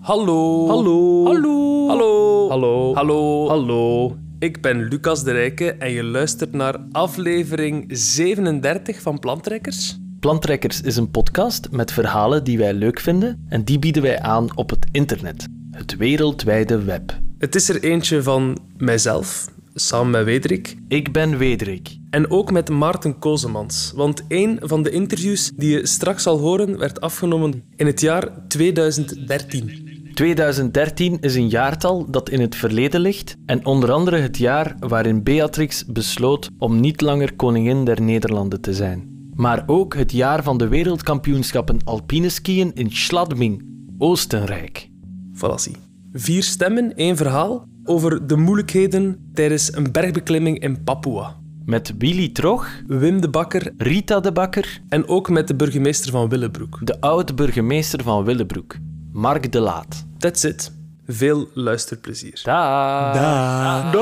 [0.00, 0.66] Hallo.
[0.68, 0.68] Hallo.
[0.68, 1.88] Hallo.
[1.88, 2.48] Hallo.
[2.48, 2.94] Hallo.
[2.94, 3.48] Hallo.
[3.48, 4.16] Hallo.
[4.38, 9.98] Ik ben Lucas de Rijke en je luistert naar aflevering 37 van Plantrekkers.
[10.20, 14.56] Plantrekkers is een podcast met verhalen die wij leuk vinden en die bieden wij aan
[14.56, 15.46] op het internet.
[15.70, 17.18] Het wereldwijde web.
[17.38, 19.48] Het is er eentje van mijzelf,
[19.78, 21.96] samen met Wederik, Ik ben Wederik.
[22.10, 23.92] en ook met Maarten Kozemans.
[23.96, 28.48] Want een van de interviews die je straks zal horen werd afgenomen in het jaar
[28.48, 29.86] 2013.
[30.14, 35.22] 2013 is een jaartal dat in het verleden ligt en onder andere het jaar waarin
[35.22, 39.16] Beatrix besloot om niet langer koningin der Nederlanden te zijn.
[39.34, 43.66] Maar ook het jaar van de wereldkampioenschappen alpine skiën in Schladming,
[43.98, 44.88] Oostenrijk.
[45.34, 45.76] Fallacie.
[46.12, 51.36] Vier stemmen, één verhaal over de moeilijkheden tijdens een bergbeklimming in Papua.
[51.64, 56.28] Met Willy Trog, Wim de Bakker Rita de Bakker, en ook met de burgemeester van
[56.28, 56.78] Willebroek.
[56.80, 58.76] de oud-burgemeester van Willebroek,
[59.12, 60.06] Mark de Laat.
[60.18, 60.72] That's it.
[61.06, 62.40] Veel luisterplezier.
[62.44, 63.92] Daag.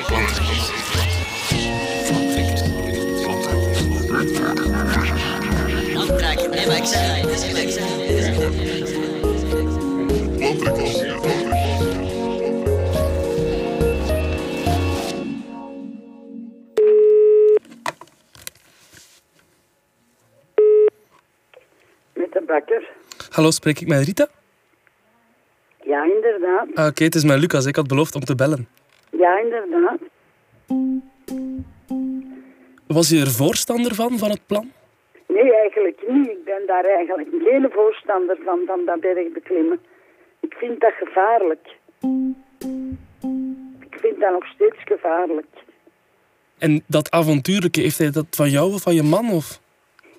[0.00, 0.79] Maar
[23.30, 24.28] Hallo, spreek ik met Rita?
[25.84, 26.66] Ja, inderdaad.
[26.74, 27.66] Ah, Oké, het is met Lucas.
[27.66, 28.68] Ik had beloofd om te bellen.
[29.10, 29.98] Ja, inderdaad.
[32.94, 34.72] Was je er voorstander van, van het plan?
[35.26, 36.28] Nee, eigenlijk niet.
[36.28, 39.80] Ik ben daar eigenlijk geen voorstander van, van dat bergbeklimmen.
[40.40, 41.76] Ik vind dat gevaarlijk.
[43.90, 45.46] Ik vind dat nog steeds gevaarlijk.
[46.58, 49.30] En dat avontuurlijke, heeft hij dat van jou of van je man?
[49.30, 49.60] Of?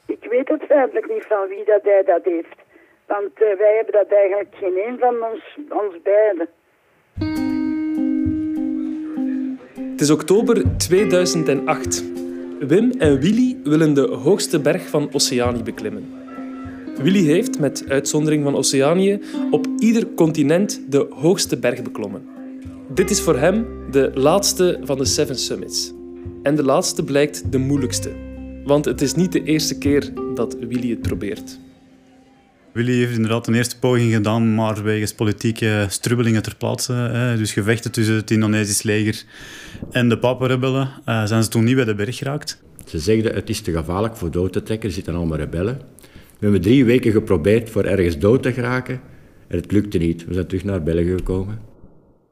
[0.06, 2.58] Ik weet het feitelijk niet van wie dat hij dat heeft.
[3.06, 6.48] Want eh, wij hebben dat eigenlijk geen een van ons, ons beiden.
[9.92, 12.21] Het is oktober 2008.
[12.68, 16.06] Wim en Willy willen de hoogste berg van Oceanië beklimmen.
[17.02, 19.20] Willy heeft, met uitzondering van Oceanië,
[19.52, 22.22] op ieder continent de hoogste berg beklommen.
[22.94, 25.94] Dit is voor hem de laatste van de Seven Summits.
[26.44, 28.12] En de laatste blijkt de moeilijkste.
[28.66, 31.60] Want het is niet de eerste keer dat Willy het probeert.
[32.74, 37.54] Willy heeft inderdaad een eerste poging gedaan, maar wegens politieke strubbelingen ter plaatse, hè, dus
[37.54, 39.24] gevechten tussen het Indonesisch leger
[39.92, 42.64] en de Papa-rebellen, eh, zijn ze toen niet bij de berg geraakt.
[42.86, 45.82] Ze zegden het is te gevaarlijk voor dood te trekken, er zitten allemaal rebellen.
[46.02, 49.02] We hebben drie weken geprobeerd voor ergens dood te geraken
[49.48, 50.26] en het lukte niet.
[50.26, 51.60] We zijn terug naar België gekomen.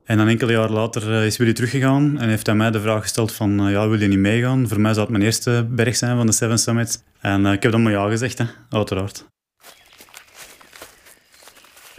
[0.03, 3.01] En dan enkele jaar later eh, is Willy teruggegaan en heeft hij mij de vraag
[3.01, 4.67] gesteld van, eh, ja, wil je niet meegaan?
[4.67, 7.03] Voor mij zou het mijn eerste berg zijn van de Seven Summits.
[7.21, 9.25] En ik heb dan maar ja gezegd, hè, uiteraard.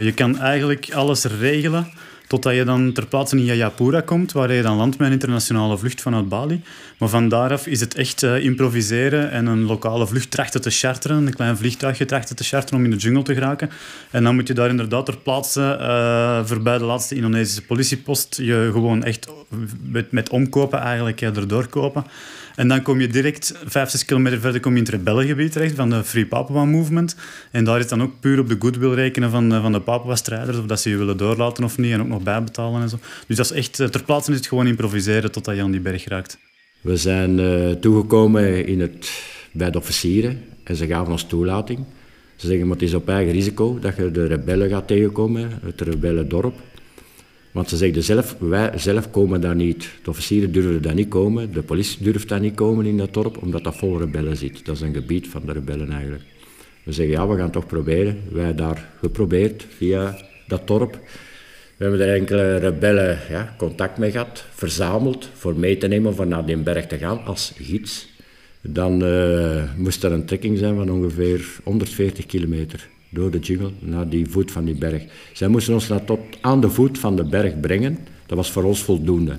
[0.01, 1.87] Je kan eigenlijk alles regelen
[2.27, 5.77] totdat je dan ter plaatse in Jayapura komt, waar je dan landt met een internationale
[5.77, 6.61] vlucht vanuit Bali.
[6.97, 11.27] Maar van daaraf is het echt eh, improviseren en een lokale vlucht trachten te charteren,
[11.27, 13.69] een klein vliegtuigje trachten te charteren om in de jungle te geraken.
[14.11, 18.69] En dan moet je daar inderdaad ter plaatse, eh, voorbij de laatste Indonesische politiepost, je
[18.71, 19.27] gewoon echt
[19.81, 22.03] met, met omkopen eigenlijk eh, erdoor kopen.
[22.55, 25.75] En dan kom je direct, vijf, zes kilometer verder, kom je in het rebellengebied terecht
[25.75, 27.15] van de Free Papua Movement.
[27.51, 30.57] En daar is dan ook puur op de goodwill rekenen van, de- van de Papua-strijders,
[30.57, 32.97] of dat ze je willen doorlaten of niet, en ook nog bijbetalen en zo.
[33.27, 35.79] Dus dat is echt, eh, ter plaatse is het gewoon improviseren totdat je aan die
[35.81, 36.37] berg raakt.
[36.81, 39.11] We zijn eh, toegekomen in het,
[39.51, 41.79] bij de officieren en ze gaven ons toelating.
[42.35, 45.81] Ze zeggen, maar het is op eigen risico dat je de rebellen gaat tegenkomen, het
[45.81, 46.55] rebellendorp.
[47.51, 49.89] Want ze zeggen zelf, wij zelf komen daar niet.
[50.03, 53.41] De officieren durven daar niet komen, de politie durft daar niet komen in dat dorp,
[53.41, 54.65] omdat dat vol rebellen zit.
[54.65, 56.23] Dat is een gebied van de rebellen eigenlijk.
[56.83, 58.21] We zeggen, ja, we gaan toch proberen.
[58.31, 60.17] Wij daar geprobeerd via
[60.47, 60.99] dat dorp.
[61.77, 66.27] We hebben er enkele rebellen ja, contact mee gehad, verzameld voor mee te nemen van
[66.27, 68.09] naar die berg te gaan als gids.
[68.61, 74.09] Dan eh, moest er een trekking zijn van ongeveer 140 kilometer door de jungle naar
[74.09, 75.03] die voet van die berg.
[75.33, 77.97] Zij moesten ons naar tot aan de voet van de berg brengen.
[78.25, 79.35] Dat was voor ons voldoende.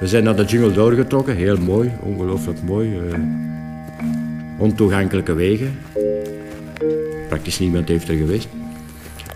[0.00, 2.98] We zijn naar de jungle doorgetrokken, heel mooi, ongelooflijk mooi.
[2.98, 3.20] eh,
[4.58, 5.78] ontoegankelijke wegen.
[7.28, 8.48] Praktisch niemand heeft er geweest.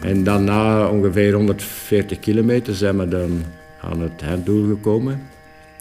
[0.01, 3.43] En dan na ongeveer 140 kilometer zijn we dan
[3.81, 5.21] aan het einddoel gekomen.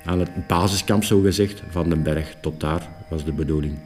[0.06, 2.36] Aan het basiskamp, zo gezegd, van den berg.
[2.42, 3.78] Tot daar was de bedoeling.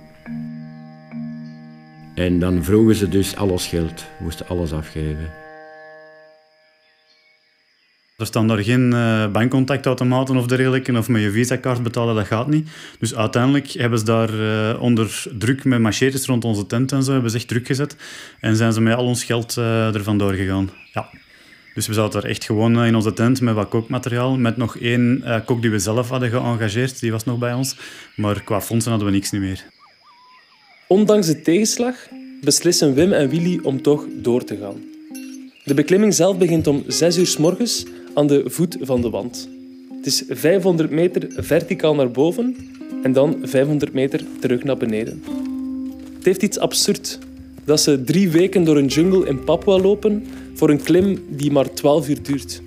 [2.15, 4.05] En dan vroegen ze dus al ons geld.
[4.19, 5.31] Moesten alles afgeven.
[8.17, 12.47] Er staan daar geen uh, bankcontactautomaten of dergelijke, of met je visa-kaart betalen, dat gaat
[12.47, 12.69] niet.
[12.99, 17.11] Dus uiteindelijk hebben ze daar uh, onder druk met machetes rond onze tent en zo,
[17.11, 17.95] hebben ze echt druk gezet.
[18.39, 20.69] En zijn ze met al ons geld uh, er vandoor gegaan.
[20.93, 21.09] Ja.
[21.73, 25.23] Dus we zaten er echt gewoon in onze tent met wat kookmateriaal, met nog één
[25.45, 27.75] kok die we zelf hadden geëngageerd, die was nog bij ons.
[28.15, 29.74] Maar qua fondsen hadden we niks niet meer.
[30.87, 32.07] Ondanks de tegenslag
[32.41, 34.75] beslissen Wim en Willy om toch door te gaan.
[35.63, 39.49] De beklimming zelf begint om 6 uur s morgens aan de voet van de wand.
[39.97, 42.55] Het is 500 meter verticaal naar boven
[43.03, 45.23] en dan 500 meter terug naar beneden.
[46.15, 47.19] Het heeft iets absurd
[47.63, 51.73] dat ze drie weken door een jungle in Papua lopen voor een klim die maar
[51.73, 52.61] 12 uur duurt.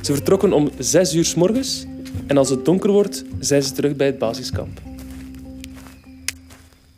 [0.00, 1.86] Ze vertrokken om 6 uur s morgens
[2.26, 4.89] en als het donker wordt, zijn ze terug bij het basiskamp.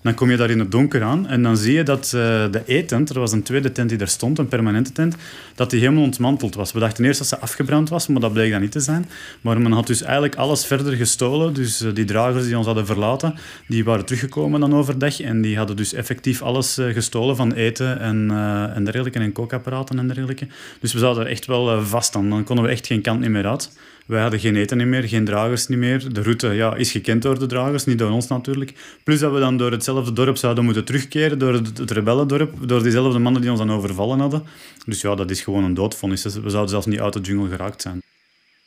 [0.03, 2.21] Dan kom je daar in het donker aan en dan zie je dat uh,
[2.51, 5.17] de E-tent, er was een tweede tent die daar stond, een permanente tent,
[5.55, 6.73] dat die helemaal ontmanteld was.
[6.73, 9.09] We dachten eerst dat ze afgebrand was, maar dat bleek dat niet te zijn.
[9.41, 11.55] Maar men had dus eigenlijk alles verder gestolen.
[11.55, 13.35] Dus uh, die dragers die ons hadden verlaten,
[13.67, 18.01] die waren teruggekomen dan overdag en die hadden dus effectief alles uh, gestolen van eten
[18.01, 18.31] en,
[18.75, 20.47] en dergelijke, en kookapparaten en dergelijke.
[20.81, 22.31] Dus we zaten er echt wel vast aan.
[22.31, 23.71] Dan konden we echt geen kant meer uit.
[24.13, 26.13] Wij hadden geen eten meer, geen dragers niet meer.
[26.13, 28.73] De route ja, is gekend door de dragers, niet door ons natuurlijk.
[29.05, 32.83] Plus dat we dan door hetzelfde dorp zouden moeten terugkeren, door het, het rebellendorp, door
[32.83, 34.43] diezelfde mannen die ons dan overvallen hadden.
[34.87, 36.23] Dus ja, dat is gewoon een doodvonnis.
[36.23, 38.03] We zouden zelfs niet uit de jungle geraakt zijn.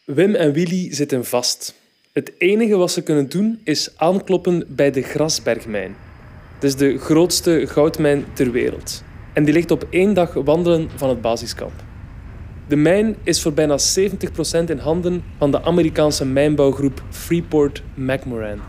[0.05, 1.75] Wim en Willy zitten vast.
[2.13, 5.95] Het enige wat ze kunnen doen is aankloppen bij de Grasbergmijn.
[6.53, 9.03] Het is de grootste goudmijn ter wereld.
[9.33, 11.84] En die ligt op één dag wandelen van het basiskamp.
[12.67, 18.59] De mijn is voor bijna 70% in handen van de Amerikaanse mijnbouwgroep Freeport-McMoran.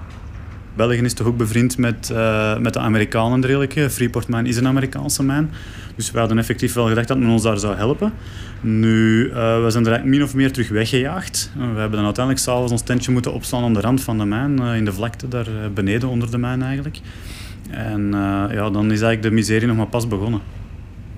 [0.75, 3.91] België is toch ook bevriend met, uh, met de Amerikanen redelijk.
[3.91, 5.51] Freeport Mine is een Amerikaanse mijn.
[5.95, 8.13] Dus we hadden effectief wel gedacht dat men ons daar zou helpen.
[8.61, 11.51] Nu, uh, we zijn er min of meer terug weggejaagd.
[11.55, 14.59] We hebben dan uiteindelijk s'avonds ons tentje moeten opslaan aan de rand van de mijn,
[14.59, 17.01] in de vlakte daar beneden onder de mijn eigenlijk.
[17.71, 18.11] En
[18.51, 20.41] ja, dan is eigenlijk de miserie nog maar pas begonnen.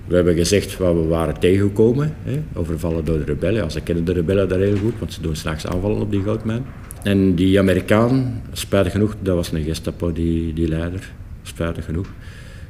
[0.09, 3.61] We hebben gezegd wat we waren tegengekomen, hè, overvallen door de rebellen.
[3.61, 6.21] Ja, ze kennen de rebellen daar heel goed, want ze doen straks aanvallen op die
[6.21, 6.65] goudmijn.
[7.03, 11.11] En die Amerikaan, spijtig genoeg, dat was een Gestapo, die, die leider,
[11.43, 12.07] spijtig genoeg.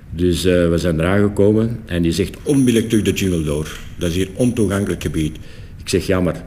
[0.10, 3.78] Dus uh, we zijn eraan gekomen en die zegt onmiddellijk terug de jungle door.
[3.98, 5.38] Dat is hier ontoegankelijk gebied.
[5.78, 6.44] Ik zeg, ja maar,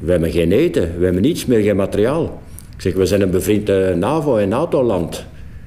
[0.00, 2.42] we hebben geen eten, we hebben niets meer, geen materiaal.
[2.74, 5.26] Ik zeg, we zijn een bevriend NAVO- en NATO-land.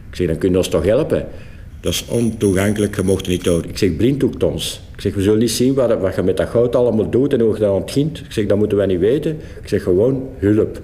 [0.10, 1.28] Ik zeg, dan kun je ons toch helpen?
[1.86, 3.66] Dat is ontoegankelijk, je mocht niet door.
[3.66, 4.82] Ik zeg, blinddoekt ons.
[4.96, 7.40] Ik zeg, we zullen niet zien wat, wat je met dat goud allemaal doet en
[7.40, 8.20] hoe je dat ontgint.
[8.20, 9.32] Ik zeg, dat moeten wij niet weten.
[9.62, 10.82] Ik zeg, gewoon hulp.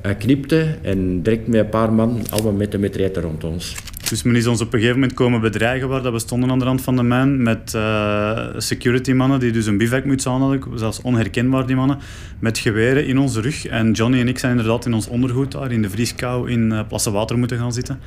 [0.00, 3.76] Hij knipte en direct met een paar man, allemaal met de metreter rond ons.
[4.10, 6.58] Dus men is ons op een gegeven moment komen bedreigen waar dat we stonden aan
[6.58, 10.78] de rand van de mijn met uh, security mannen die dus een bivakmuts aan hadden,
[10.78, 11.98] zelfs onherkenbaar die mannen,
[12.38, 13.66] met geweren in onze rug.
[13.66, 16.80] En Johnny en ik zijn inderdaad in ons ondergoed daar in de vrieskou in uh,
[16.88, 18.00] Plassen Water moeten gaan zitten.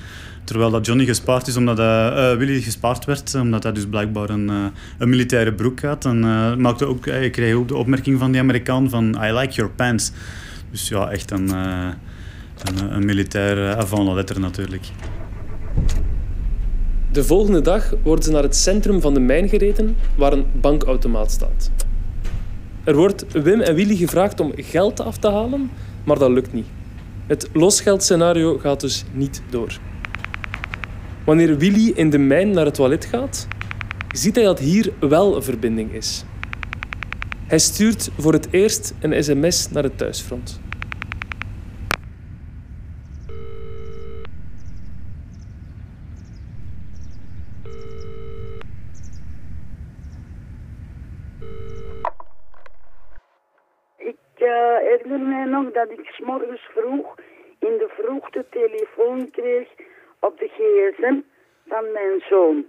[0.43, 4.29] Terwijl dat Johnny gespaard is omdat hij, uh, Willy gespaard werd, omdat hij dus blijkbaar
[4.29, 4.51] een,
[4.97, 6.05] een militaire broek had.
[6.05, 6.19] En
[6.61, 10.11] maakte ook, hij kreeg ook de opmerking van die Amerikaan van I like your pants.
[10.71, 11.95] Dus ja, echt een, een,
[12.89, 14.83] een militair avant la lettre natuurlijk.
[17.13, 21.31] De volgende dag worden ze naar het centrum van de mijn gereden, waar een bankautomaat
[21.31, 21.71] staat.
[22.83, 25.71] Er wordt Wim en Willy gevraagd om geld af te halen,
[26.03, 26.65] maar dat lukt niet.
[27.27, 29.79] Het losgeldscenario gaat dus niet door.
[31.25, 33.47] Wanneer Willy in de mijn naar het toilet gaat,
[34.07, 36.25] ziet hij dat hier wel een verbinding is.
[37.47, 40.61] Hij stuurt voor het eerst een sms naar het thuisfront.
[54.43, 57.15] uh, herinner mij nog dat ik s morgens vroeg
[58.31, 59.67] de telefoon kreeg
[60.19, 61.19] op de gsm
[61.67, 62.65] van mijn zoon.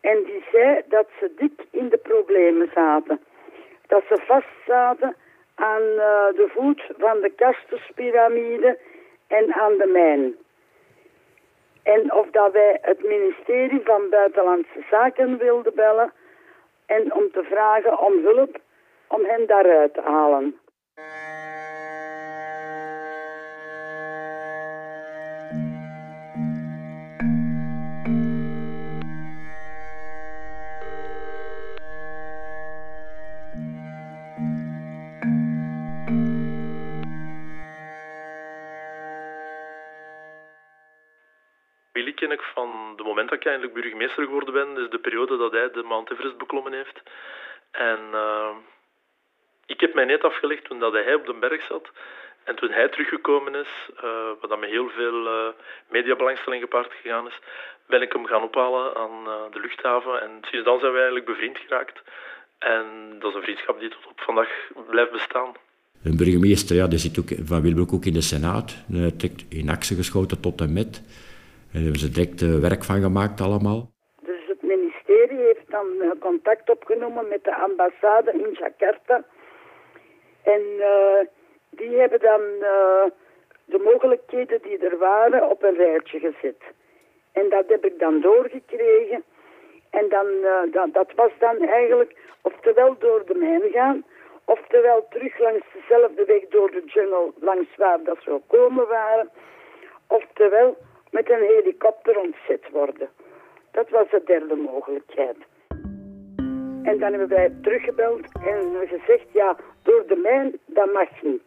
[0.00, 3.20] En die zei dat ze dik in de problemen zaten.
[3.86, 5.16] Dat ze vast zaten
[5.54, 8.78] aan uh, de voet van de Kastuspyramide
[9.26, 10.36] en aan de mijn.
[11.82, 16.12] En of dat wij het ministerie van Buitenlandse Zaken wilden bellen
[16.86, 18.60] en om te vragen om hulp
[19.06, 20.58] om hen daaruit te halen.
[43.52, 46.10] Het moment dat ik eindelijk burgemeester geworden ben, is de periode dat hij de Mount
[46.10, 47.02] Everest beklommen heeft.
[47.70, 48.54] En uh,
[49.66, 51.90] Ik heb mij net afgelegd toen dat hij op de berg zat.
[52.44, 53.72] En toen hij teruggekomen is,
[54.04, 55.48] uh, wat dan met heel veel uh,
[55.88, 57.38] mediabelangstelling gepaard gegaan is,
[57.86, 60.22] ben ik hem gaan ophalen aan de luchthaven.
[60.22, 62.02] En sinds dan zijn we eigenlijk bevriend geraakt.
[62.58, 62.86] En
[63.18, 64.50] dat is een vriendschap die tot op vandaag
[64.88, 65.52] blijft bestaan.
[66.04, 68.84] Een burgemeester ja, die zit ook van Wilbroek ook in de Senaat.
[68.86, 71.02] Direct in actie geschoten tot en met.
[71.72, 73.90] Daar hebben ze direct werk van gemaakt allemaal.
[74.20, 75.86] Dus het ministerie heeft dan
[76.18, 79.24] contact opgenomen met de ambassade in Jakarta.
[80.42, 81.20] En uh,
[81.70, 82.40] die hebben dan
[83.64, 86.62] de mogelijkheden die er waren op een rijtje gezet.
[87.32, 89.22] En dat heb ik dan doorgekregen.
[89.90, 90.26] En dan,
[90.72, 94.04] dat, dat was dan eigenlijk oftewel door de mijn gaan,
[94.44, 99.30] oftewel terug langs dezelfde weg door de jungle langs waar dat ze komen waren,
[100.06, 100.76] oftewel
[101.12, 103.08] met een helikopter ontzet worden.
[103.70, 105.36] Dat was de derde mogelijkheid.
[106.82, 111.42] En dan hebben wij teruggebeld en gezegd, ja, door de mijn, dat mag niet.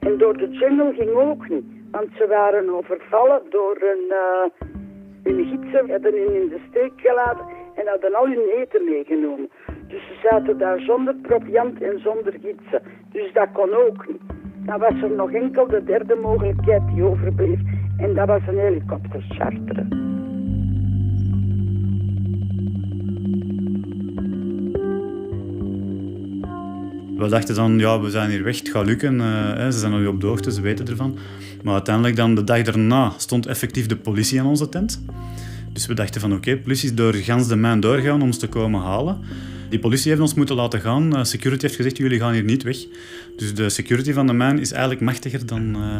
[0.00, 1.64] En door de jungle ging ook niet.
[1.90, 4.04] Want ze waren overvallen door een...
[4.08, 4.68] Uh,
[5.24, 9.50] hun gidsen hebben hen in de steek gelaten en hadden al hun eten meegenomen.
[9.88, 12.82] Dus ze zaten daar zonder proviant en zonder gidsen.
[13.12, 14.20] Dus dat kon ook niet.
[14.66, 17.58] Dan was er nog enkel de derde mogelijkheid die overbleef.
[17.96, 19.88] En dat was een helikopter charteren.
[27.16, 29.14] We dachten dan, ja, we zijn hier weg, het gaat lukken.
[29.14, 31.18] Uh, ze zijn al op de hoogte, ze weten ervan.
[31.62, 35.04] Maar uiteindelijk dan de dag daarna stond effectief de politie aan onze tent.
[35.72, 38.38] Dus we dachten van oké, okay, politie is door gans de mijn doorgaan om ons
[38.38, 39.18] te komen halen.
[39.70, 41.16] Die politie heeft ons moeten laten gaan.
[41.16, 42.76] Uh, security heeft gezegd, jullie gaan hier niet weg.
[43.36, 45.96] Dus de security van de mijn is eigenlijk machtiger dan, uh,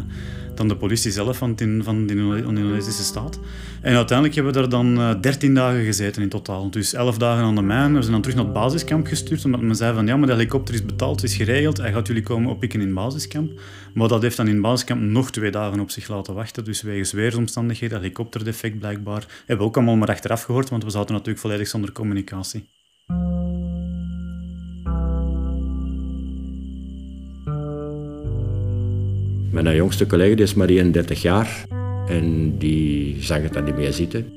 [0.54, 3.40] dan de politie zelf van, van de Indonesische staat.
[3.80, 6.70] En uiteindelijk hebben we daar dan uh, 13 dagen gezeten in totaal.
[6.70, 7.94] Dus 11 dagen aan de mijn.
[7.94, 10.32] We zijn dan terug naar het basiskamp gestuurd, omdat men zei van ja, maar de
[10.32, 11.76] helikopter is betaald, is geregeld.
[11.76, 13.60] Hij gaat jullie komen oppikken in het basiskamp.
[13.94, 16.64] Maar dat heeft dan in het basiskamp nog twee dagen op zich laten wachten.
[16.64, 19.26] Dus wegens weersomstandigheden, helikopterdefect blijkbaar.
[19.38, 22.64] Hebben we ook allemaal maar achteraf gehoord, want we zaten natuurlijk volledig zonder communicatie.
[29.54, 31.64] Mijn jongste collega die is maar 31 jaar
[32.08, 34.32] en die zag het dan niet meer zitten.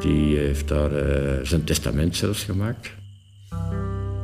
[0.00, 2.90] Die heeft daar uh, zijn testament zelfs gemaakt.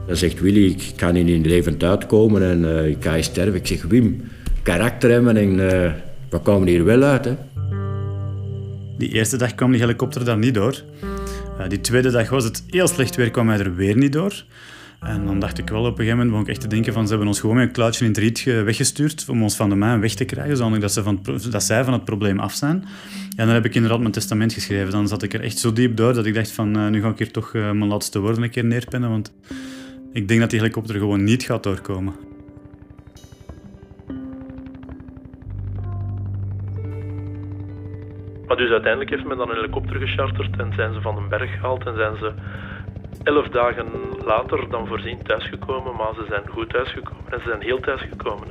[0.07, 3.55] Dan zegt Willy, ik kan niet in levend uitkomen en uh, ik ga sterven.
[3.55, 4.23] Ik zeg, Wim,
[4.63, 5.93] karakter hebben en uh,
[6.29, 7.25] we komen hier wel uit.
[7.25, 7.35] Hè.
[8.99, 10.83] Die eerste dag kwam die helikopter daar niet door.
[11.69, 14.45] die tweede dag was het heel slecht weer, kwam hij er weer niet door.
[15.01, 17.03] En dan dacht ik wel op een gegeven moment, begon ik echt te denken van
[17.03, 19.75] ze hebben ons gewoon met een kluitje in het riet weggestuurd om ons van de
[19.75, 22.85] mijn weg te krijgen, zodat dat, ze van, dat zij van het probleem af zijn.
[23.37, 24.91] En dan heb ik inderdaad mijn testament geschreven.
[24.91, 27.09] Dan zat ik er echt zo diep door dat ik dacht van uh, nu ga
[27.09, 29.33] ik hier toch uh, mijn laatste woorden een keer neerpennen, want
[30.13, 32.15] ik denk dat die helikopter gewoon niet gaat doorkomen.
[38.47, 41.51] Maar dus uiteindelijk heeft men dan een helikopter gecharterd en zijn ze van een berg
[41.51, 42.33] gehaald en zijn ze
[43.23, 43.87] elf dagen
[44.25, 48.49] later dan voorzien thuisgekomen, maar ze zijn goed thuisgekomen en ze zijn heel thuisgekomen.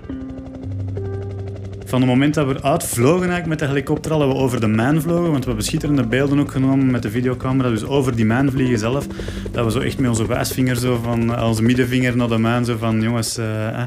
[1.85, 5.01] Van het moment dat we uitvlogen eigenlijk met de helikopter al, we over de mijn
[5.01, 8.51] vlogen, want we hebben schitterende beelden ook genomen met de videocamera, dus over die mijn
[8.51, 9.07] vliegen zelf,
[9.51, 12.77] dat we zo echt met onze wijsvinger, zo van, onze middenvinger naar de mijn, zo
[12.77, 13.83] van jongens, eh,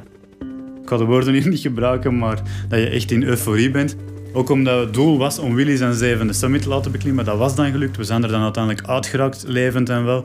[0.82, 3.96] ik ga de woorden hier niet gebruiken, maar dat je echt in euforie bent.
[4.38, 7.24] Ook omdat het doel was om Willy zijn zevende summit te laten beklimmen.
[7.24, 7.96] Dat was dan gelukt.
[7.96, 10.22] We zijn er dan uiteindelijk uitgeraakt, levend en wel.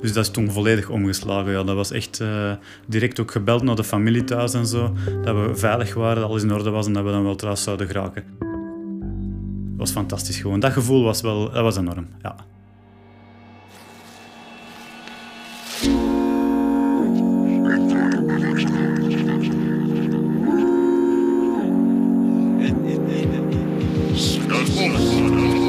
[0.00, 1.52] Dus dat is toen volledig omgeslagen.
[1.52, 2.52] Ja, dat was echt uh,
[2.86, 4.92] direct ook gebeld naar de familie thuis en zo.
[5.24, 7.64] Dat we veilig waren, dat alles in orde was en dat we dan wel trouwens
[7.64, 8.24] zouden geraken.
[8.38, 10.60] Dat was fantastisch gewoon.
[10.60, 12.06] Dat gevoel was wel dat was enorm.
[12.22, 12.36] Ja.
[24.48, 25.65] Don't.